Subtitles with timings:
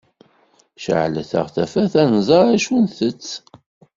[0.83, 3.27] Ceɛlet-aɣ tafat, ad nẓer acu ntett.